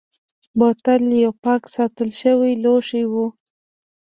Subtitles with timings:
[0.57, 3.25] بوتل یو پاک ساتل شوی لوښی وي.